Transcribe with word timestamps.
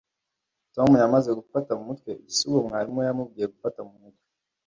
tom 0.75 0.89
yamaze 1.01 1.29
gufata 1.39 1.71
mu 1.77 1.83
mutwe 1.89 2.09
igisigo 2.21 2.57
mwarimu 2.67 2.97
we 2.99 3.05
yamubwiye 3.09 3.45
gufata 3.53 3.79
mu 3.87 3.95
mutwe 4.01 4.25